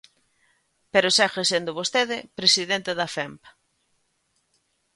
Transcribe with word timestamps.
Pero 0.93 1.15
segue 1.17 1.43
sendo 1.51 1.77
vostede 1.79 2.17
presidente 2.39 2.91
da 2.99 3.07
Femp. 3.15 3.41